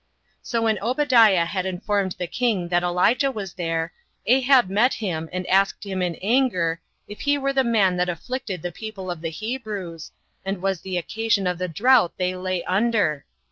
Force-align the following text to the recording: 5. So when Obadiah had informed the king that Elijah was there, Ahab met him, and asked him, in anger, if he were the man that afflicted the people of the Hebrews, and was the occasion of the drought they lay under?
5. 0.39 0.39
So 0.41 0.61
when 0.63 0.79
Obadiah 0.81 1.45
had 1.45 1.67
informed 1.67 2.13
the 2.17 2.25
king 2.25 2.69
that 2.69 2.81
Elijah 2.81 3.29
was 3.29 3.53
there, 3.53 3.93
Ahab 4.25 4.67
met 4.67 4.95
him, 4.95 5.29
and 5.31 5.45
asked 5.45 5.85
him, 5.85 6.01
in 6.01 6.15
anger, 6.23 6.81
if 7.07 7.19
he 7.21 7.37
were 7.37 7.53
the 7.53 7.63
man 7.63 7.97
that 7.97 8.09
afflicted 8.09 8.63
the 8.63 8.71
people 8.71 9.11
of 9.11 9.21
the 9.21 9.29
Hebrews, 9.29 10.11
and 10.43 10.59
was 10.59 10.81
the 10.81 10.97
occasion 10.97 11.45
of 11.45 11.59
the 11.59 11.67
drought 11.67 12.13
they 12.17 12.35
lay 12.35 12.63
under? 12.63 13.25